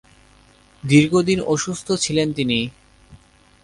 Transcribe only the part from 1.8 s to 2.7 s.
ছিলেন তিনি।